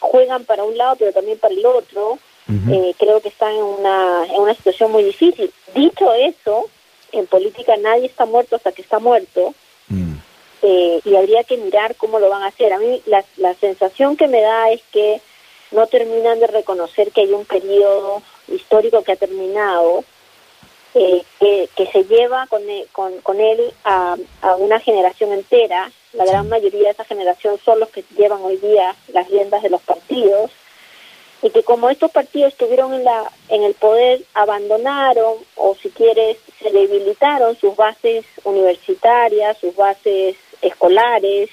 juegan 0.01 0.45
para 0.45 0.65
un 0.65 0.77
lado 0.77 0.97
pero 0.99 1.13
también 1.13 1.39
para 1.39 1.55
el 1.55 1.65
otro, 1.65 2.19
creo 2.99 3.21
que 3.23 3.31
están 3.31 3.53
en 3.53 3.63
una, 3.63 4.27
en 4.27 4.41
una 4.43 4.55
situación 4.55 4.93
muy 4.93 5.03
difícil. 5.03 5.51
Dicho 5.75 6.13
eso, 6.13 6.69
en 7.13 7.27
política 7.27 7.75
nadie 7.79 8.07
está 8.07 8.27
muerto 8.27 8.57
hasta 8.57 8.73
que 8.73 8.83
está 8.83 8.99
muerto, 8.99 9.55
eh, 10.61 11.01
y 11.05 11.17
habría 11.17 11.45
que 11.45 11.57
mirar 11.57 11.95
cómo 11.97 12.19
lo 12.19 12.29
van 12.29 12.43
a 12.43 12.49
hacer. 12.49 12.73
A 12.75 12.79
mí 12.79 13.03
la, 13.07 13.25
la 13.39 13.55
sensación 13.55 14.17
que 14.17 14.29
me 14.29 14.43
da 14.43 14.71
es 14.71 14.83
que 14.93 15.23
no 15.75 15.87
terminan 15.87 16.41
de 16.41 16.47
reconocer 16.47 17.11
que 17.11 17.23
hay 17.23 17.33
un 17.33 17.45
periodo 17.45 18.23
histórico 18.49 19.03
que 19.03 19.13
ha 19.13 19.17
terminado, 19.17 20.05
eh, 20.95 21.25
que, 21.41 21.87
se 21.93 22.05
lleva 22.05 22.47
con, 22.47 22.69
e, 22.71 22.87
con, 22.93 23.21
con 23.21 23.41
él 23.41 23.73
a, 23.85 24.17
a, 24.43 24.57
una 24.57 24.79
generación 24.81 25.33
entera. 25.33 25.91
La 26.13 26.25
gran 26.25 26.49
mayoría 26.49 26.85
de 26.85 26.91
esa 26.91 27.05
generación 27.05 27.59
son 27.65 27.81
los 27.81 27.89
que 27.91 28.05
llevan 28.17 28.43
hoy 28.43 28.57
día 28.59 28.95
las 29.09 29.29
riendas 29.29 29.63
de 29.63 29.71
los 29.71 29.83
partidos 29.83 30.51
y 31.45 31.51
que 31.51 31.63
como 31.63 31.91
estos 31.91 32.11
partidos 32.11 32.53
estuvieron 32.53 32.95
en, 32.95 33.05
la, 33.05 33.31
en 33.51 33.65
el 33.65 33.75
poder, 33.75 34.23
abandonaron 34.33 35.35
o 35.57 35.75
si 35.75 35.91
quieres, 35.91 36.39
se 36.59 36.71
debilitaron 36.71 37.55
sus 37.59 37.77
bases 37.77 38.25
universitarias, 38.45 39.59
sus 39.59 39.77
bases 39.77 40.37
escolares, 40.63 41.51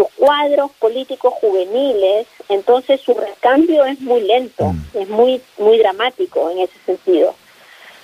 sus 0.00 0.08
cuadros 0.16 0.70
políticos 0.78 1.34
juveniles, 1.42 2.26
entonces 2.48 3.02
su 3.02 3.12
recambio 3.12 3.84
es 3.84 4.00
muy 4.00 4.22
lento, 4.22 4.72
mm. 4.72 4.98
es 4.98 5.08
muy 5.08 5.42
muy 5.58 5.76
dramático 5.76 6.48
en 6.48 6.60
ese 6.60 6.78
sentido, 6.86 7.34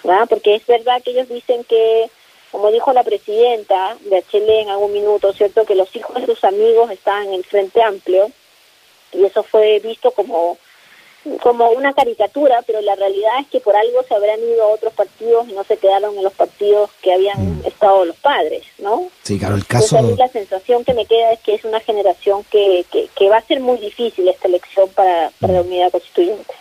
¿verdad? 0.05 0.26
Porque 0.29 0.57
es 0.57 0.67
verdad 0.67 1.03
que 1.03 1.12
ellos 1.12 1.29
dicen 1.29 1.65
que, 1.65 2.11
como 2.53 2.71
dijo 2.71 2.93
la 2.93 3.03
presidenta 3.03 3.97
de 4.00 4.23
HL 4.31 4.50
en 4.50 4.69
algún 4.69 4.93
minuto, 4.93 5.33
cierto, 5.33 5.65
que 5.65 5.75
los 5.75 5.95
hijos 5.97 6.17
de 6.17 6.26
sus 6.26 6.45
amigos 6.45 6.91
estaban 6.91 7.29
en 7.29 7.35
el 7.35 7.45
Frente 7.45 7.83
Amplio 7.83 8.31
y 9.12 9.25
eso 9.25 9.43
fue 9.43 9.79
visto 9.79 10.11
como 10.11 10.59
como 11.42 11.71
una 11.71 11.92
caricatura, 11.92 12.62
pero 12.66 12.80
la 12.80 12.95
realidad 12.95 13.33
es 13.40 13.49
que 13.49 13.61
por 13.61 13.76
algo 13.76 14.02
se 14.06 14.14
habrán 14.14 14.40
ido 14.40 14.62
a 14.64 14.68
otros 14.68 14.92
partidos 14.92 15.49
y 15.49 15.52
no 15.52 15.64
se 15.64 15.76
quedaron 15.76 16.16
en 16.16 16.25
los 16.25 16.33
partidos 16.33 16.90
que 17.02 17.12
habían 17.12 17.61
mm. 17.61 17.66
estado 17.66 18.04
los 18.04 18.16
padres, 18.16 18.64
¿no? 18.78 19.09
Sí, 19.23 19.38
claro, 19.38 19.56
el 19.56 19.66
caso... 19.66 20.00
la 20.16 20.28
sensación 20.28 20.85
que 20.85 20.95
me 20.95 21.06
queda 21.06 21.33
es 21.33 21.40
que 21.40 21.54
es 21.54 21.64
una 21.64 21.80
generación 21.80 22.45
que, 22.50 22.85
que, 22.90 23.28
va 23.28 23.38
a 23.38 23.42
ser 23.42 23.61
muy 23.61 23.78
difícil 23.78 24.28
esta 24.28 24.49
elección 24.49 24.88
para, 24.90 25.30
para 25.40 25.54
la 25.54 25.62
mm. 25.62 25.66
unidad 25.66 25.90
constituyente. 25.90 26.54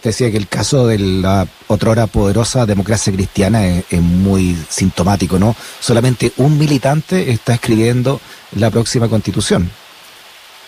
Te 0.00 0.10
decía 0.10 0.30
que 0.30 0.36
el 0.36 0.48
caso 0.48 0.86
de 0.86 0.98
la 0.98 1.46
otrora 1.68 2.06
poderosa 2.06 2.66
democracia 2.66 3.10
cristiana 3.12 3.66
es, 3.66 3.84
es 3.90 4.00
muy 4.00 4.54
sintomático, 4.68 5.38
¿no? 5.38 5.56
Solamente 5.80 6.32
un 6.36 6.58
militante 6.58 7.30
está 7.30 7.54
escribiendo 7.54 8.20
la 8.56 8.70
próxima 8.70 9.08
constitución. 9.08 9.70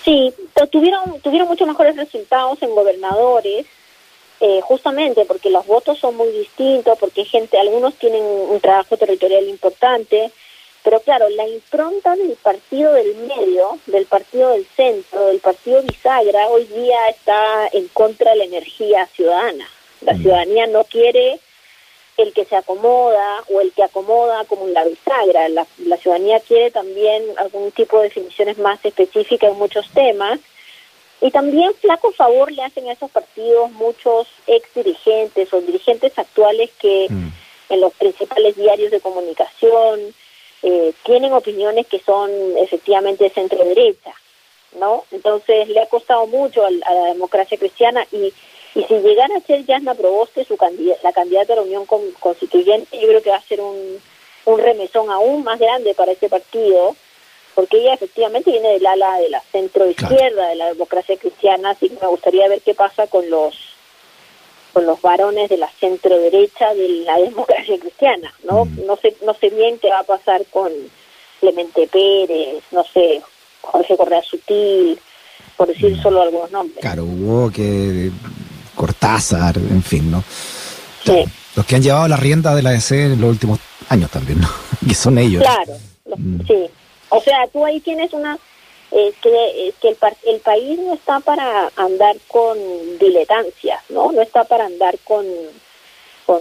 Sí, 0.06 0.32
tuvieron, 0.70 1.20
tuvieron 1.20 1.48
mucho 1.48 1.66
mejores 1.66 1.96
resultados 1.96 2.62
en 2.62 2.70
gobernadores, 2.76 3.66
eh, 4.38 4.60
justamente 4.62 5.24
porque 5.24 5.50
los 5.50 5.66
votos 5.66 5.98
son 5.98 6.16
muy 6.16 6.28
distintos, 6.28 6.96
porque 6.96 7.24
gente, 7.24 7.58
algunos 7.58 7.96
tienen 7.96 8.22
un 8.22 8.60
trabajo 8.60 8.96
territorial 8.96 9.48
importante, 9.48 10.30
pero 10.84 11.00
claro, 11.00 11.28
la 11.30 11.48
impronta 11.48 12.14
del 12.14 12.36
partido 12.40 12.92
del 12.92 13.16
medio, 13.16 13.80
del 13.86 14.06
partido 14.06 14.50
del 14.50 14.64
centro, 14.76 15.26
del 15.26 15.40
partido 15.40 15.82
bisagra, 15.82 16.46
hoy 16.50 16.66
día 16.66 17.08
está 17.08 17.66
en 17.72 17.88
contra 17.88 18.30
de 18.30 18.36
la 18.36 18.44
energía 18.44 19.06
ciudadana. 19.06 19.68
La 20.02 20.12
mm. 20.12 20.22
ciudadanía 20.22 20.68
no 20.68 20.84
quiere 20.84 21.40
el 22.16 22.32
que 22.32 22.44
se 22.44 22.56
acomoda 22.56 23.44
o 23.50 23.60
el 23.60 23.72
que 23.72 23.82
acomoda 23.82 24.44
como 24.44 24.66
la 24.68 24.84
bisagra. 24.84 25.48
La, 25.48 25.96
ciudadanía 25.98 26.40
quiere 26.40 26.70
también 26.70 27.22
algún 27.36 27.70
tipo 27.72 27.98
de 27.98 28.04
definiciones 28.04 28.58
más 28.58 28.82
específicas 28.84 29.50
en 29.50 29.58
muchos 29.58 29.88
temas. 29.90 30.40
Y 31.20 31.30
también 31.30 31.74
flaco 31.74 32.12
favor 32.12 32.52
le 32.52 32.62
hacen 32.62 32.88
a 32.88 32.92
esos 32.92 33.10
partidos 33.10 33.70
muchos 33.72 34.28
ex 34.46 34.72
dirigentes 34.74 35.52
o 35.52 35.60
dirigentes 35.60 36.18
actuales 36.18 36.70
que 36.78 37.06
mm. 37.08 37.28
en 37.70 37.80
los 37.80 37.92
principales 37.94 38.56
diarios 38.56 38.90
de 38.90 39.00
comunicación 39.00 40.14
eh, 40.62 40.92
tienen 41.04 41.32
opiniones 41.32 41.86
que 41.86 42.00
son 42.00 42.30
efectivamente 42.58 43.24
de 43.24 43.30
centro 43.30 43.64
derecha, 43.64 44.12
¿no? 44.78 45.04
Entonces 45.10 45.68
le 45.68 45.80
ha 45.80 45.86
costado 45.86 46.26
mucho 46.26 46.64
a 46.64 46.70
la 46.70 47.04
democracia 47.12 47.58
cristiana 47.58 48.06
y 48.12 48.32
y 48.76 48.84
si 48.84 48.94
llegara 49.00 49.34
a 49.34 49.40
ser 49.40 49.64
Yasna 49.64 49.94
Proboste 49.94 50.44
su 50.44 50.58
la 51.02 51.12
candidata 51.12 51.54
a 51.54 51.56
la 51.56 51.62
Unión 51.62 51.86
Constituyente, 51.86 53.00
yo 53.00 53.08
creo 53.08 53.22
que 53.22 53.30
va 53.30 53.36
a 53.36 53.42
ser 53.42 53.62
un, 53.62 53.98
un 54.44 54.58
remesón 54.60 55.10
aún 55.10 55.44
más 55.44 55.58
grande 55.58 55.94
para 55.94 56.12
este 56.12 56.28
partido, 56.28 56.94
porque 57.54 57.78
ella 57.78 57.94
efectivamente 57.94 58.50
viene 58.50 58.74
del 58.74 58.86
ala 58.86 59.18
de 59.18 59.30
la 59.30 59.40
centro 59.50 59.88
izquierda 59.88 60.48
de 60.48 60.56
la 60.56 60.66
democracia 60.66 61.16
cristiana, 61.16 61.70
así 61.70 61.88
que 61.88 61.96
me 61.98 62.06
gustaría 62.06 62.48
ver 62.48 62.60
qué 62.60 62.74
pasa 62.74 63.06
con 63.06 63.28
los 63.30 63.54
con 64.74 64.84
los 64.84 65.00
varones 65.00 65.48
de 65.48 65.56
la 65.56 65.70
centro 65.80 66.18
derecha 66.18 66.74
de 66.74 66.86
la 67.06 67.16
democracia 67.28 67.78
cristiana, 67.78 68.30
¿no? 68.44 68.66
Mm. 68.66 68.84
No 68.84 68.96
sé 68.96 69.16
no 69.24 69.32
sé 69.32 69.48
bien 69.48 69.78
qué 69.78 69.88
va 69.88 70.00
a 70.00 70.04
pasar 70.04 70.44
con 70.50 70.70
Clemente 71.40 71.86
Pérez, 71.86 72.62
no 72.72 72.84
sé, 72.84 73.22
Jorge 73.62 73.96
Correa 73.96 74.22
Sutil, 74.22 74.98
por 75.56 75.68
decir 75.68 75.96
Mm. 75.96 76.02
solo 76.02 76.20
algunos 76.20 76.50
nombres. 76.50 76.80
Claro, 76.82 77.04
hubo 77.04 77.50
que 77.50 78.10
Cortázar, 78.76 79.56
en 79.58 79.82
fin, 79.82 80.10
¿no? 80.10 80.22
Sí. 81.04 81.24
Los 81.56 81.66
que 81.66 81.76
han 81.76 81.82
llevado 81.82 82.06
la 82.06 82.16
rienda 82.16 82.54
de 82.54 82.62
la 82.62 82.70
DC 82.70 83.06
en 83.06 83.20
los 83.20 83.30
últimos 83.30 83.58
años 83.88 84.10
también, 84.10 84.40
¿no? 84.40 84.48
Que 84.86 84.94
son 84.94 85.18
ellos. 85.18 85.42
Claro, 85.42 85.72
Mm. 86.16 86.40
sí. 86.46 86.66
O 87.08 87.20
sea, 87.20 87.46
tú 87.52 87.64
ahí 87.64 87.80
tienes 87.80 88.12
una... 88.12 88.38
Es 88.92 89.14
que, 89.20 89.68
es 89.68 89.74
que 89.80 89.88
el, 89.88 89.96
el 90.28 90.40
país 90.40 90.78
no 90.78 90.94
está 90.94 91.18
para 91.18 91.68
andar 91.76 92.14
con 92.28 92.56
diletancia, 93.00 93.82
¿no? 93.88 94.12
No 94.12 94.22
está 94.22 94.44
para 94.44 94.66
andar 94.66 94.96
con, 95.04 95.26
con, 96.24 96.40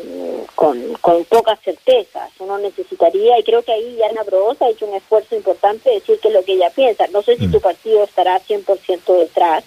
con, 0.54 0.94
con 1.02 1.26
pocas 1.26 1.60
certezas. 1.64 2.30
Uno 2.40 2.60
necesitaría, 2.60 3.40
y 3.40 3.44
creo 3.44 3.64
que 3.64 3.72
ahí 3.72 3.98
Ana 4.10 4.24
Provoza 4.24 4.66
ha 4.66 4.70
hecho 4.70 4.86
un 4.86 4.96
esfuerzo 4.96 5.36
importante 5.36 5.90
de 5.90 5.96
decir 5.96 6.20
que 6.20 6.28
es 6.28 6.34
lo 6.34 6.44
que 6.46 6.54
ella 6.54 6.70
piensa. 6.70 7.06
No 7.12 7.24
sé 7.24 7.36
si 7.38 7.48
Mm. 7.48 7.52
tu 7.54 7.60
partido 7.62 8.04
estará 8.04 8.40
100% 8.40 9.14
detrás, 9.20 9.64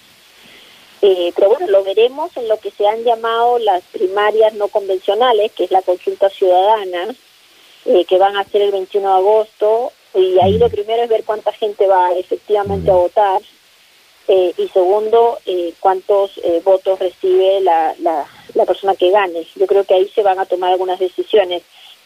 eh, 1.00 1.33
pero 1.35 1.50
bueno, 1.50 1.69
lo 1.69 1.85
veremos 1.85 2.37
en 2.37 2.49
lo 2.49 2.59
que 2.59 2.71
se 2.71 2.87
han 2.87 3.05
llamado 3.05 3.59
las 3.59 3.83
primarias 3.85 4.55
no 4.55 4.69
convencionales, 4.69 5.52
que 5.52 5.64
es 5.64 5.71
la 5.71 5.83
consulta 5.83 6.28
ciudadana, 6.28 7.14
eh, 7.87 8.05
que 8.05 8.19
van 8.19 8.37
a 8.37 8.45
ser 8.45 8.62
el 8.62 8.73
21 8.73 9.09
de 9.09 9.14
agosto, 9.14 9.93
y 10.14 10.38
ahí 10.40 10.59
lo 10.59 10.69
primero 10.69 11.02
es 11.02 11.09
ver 11.09 11.25
cuánta 11.25 11.52
gente 11.52 11.87
va 11.87 12.12
efectivamente 12.12 12.90
a 12.90 12.95
votar, 12.95 13.40
eh, 14.26 14.52
y 14.59 14.69
segundo, 14.69 15.38
eh, 15.47 15.73
cuántos 15.81 16.33
votos 16.64 16.99
recibe 16.99 17.61
la, 17.61 17.95
la, 18.00 18.26
la 18.55 18.67
persona 18.67 18.95
que 18.95 19.11
gane. 19.11 19.47
Yo 19.55 19.67
creo 19.67 19.85
que 19.85 19.95
ahí 19.95 20.09
se 20.09 20.23
van 20.23 20.38
a 20.38 20.47
tomar 20.47 20.73
algunas 20.73 20.99
decisiones. 20.99 21.62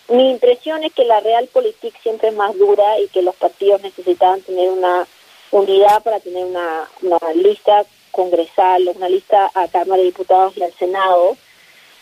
Mi 0.09 0.31
impresión 0.31 0.85
es 0.85 0.93
que 0.93 1.05
la 1.05 1.21
realpolitik 1.21 2.01
siempre 2.03 2.29
es 2.29 2.35
más 2.35 2.57
dura 2.59 3.01
y 3.01 3.09
que 3.09 3.23
los 3.23 3.35
partidos 3.37 3.81
necesitaban 3.83 4.43
tener 4.43 4.71
una 4.71 5.07
unidad 5.53 6.03
para 6.03 6.19
tener 6.21 6.45
una, 6.45 6.89
una 7.03 7.33
lista 7.35 7.85
congresal, 8.11 8.91
una 8.95 9.09
lista 9.09 9.51
a 9.55 9.69
Cámara 9.69 9.99
de 9.99 10.07
Diputados 10.07 10.55
y 10.57 10.63
al 10.63 10.73
Senado 10.75 11.37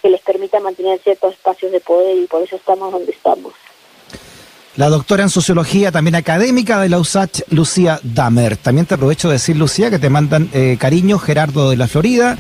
que 0.02 0.10
les 0.10 0.20
permita 0.22 0.60
mantener 0.60 0.98
ciertos 1.00 1.34
espacios 1.34 1.72
de 1.72 1.80
poder 1.80 2.16
y 2.16 2.26
por 2.26 2.42
eso 2.42 2.56
estamos 2.56 2.90
donde 2.92 3.12
estamos. 3.12 3.52
La 4.76 4.88
doctora 4.88 5.24
en 5.24 5.30
sociología, 5.30 5.92
también 5.92 6.14
académica 6.14 6.80
de 6.80 6.88
la 6.88 6.98
USACH, 6.98 7.42
Lucía 7.50 8.00
Damer. 8.02 8.56
También 8.56 8.86
te 8.86 8.94
aprovecho 8.94 9.28
de 9.28 9.34
decir, 9.34 9.56
Lucía, 9.56 9.90
que 9.90 9.98
te 9.98 10.08
mandan 10.08 10.48
eh, 10.54 10.76
cariño 10.78 11.18
Gerardo 11.18 11.70
de 11.70 11.76
la 11.76 11.88
Florida, 11.88 12.38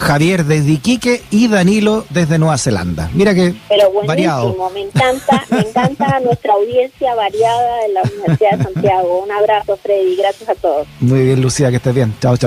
Javier 0.00 0.44
desde 0.44 0.72
Iquique 0.72 1.22
y 1.30 1.46
Danilo 1.48 2.04
desde 2.10 2.38
Nueva 2.38 2.56
Zelanda. 2.58 3.10
Mira 3.12 3.34
que 3.34 3.54
Pero 3.68 3.90
buenísimo, 3.92 4.06
variado. 4.06 4.70
me 4.74 4.80
encanta, 4.80 5.44
me 5.50 5.60
encanta 5.60 6.20
nuestra 6.24 6.54
audiencia 6.54 7.14
variada 7.14 7.82
de 7.86 7.92
la 7.92 8.02
Universidad 8.02 8.58
de 8.58 8.64
Santiago. 8.64 9.22
Un 9.24 9.30
abrazo, 9.30 9.76
Freddy, 9.76 10.16
gracias 10.16 10.48
a 10.48 10.54
todos. 10.54 10.86
Muy 11.00 11.24
bien, 11.26 11.40
Lucía, 11.42 11.70
que 11.70 11.76
estés 11.76 11.94
bien. 11.94 12.14
Chao, 12.20 12.36
chao. 12.36 12.38